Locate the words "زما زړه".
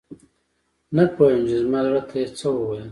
1.63-2.01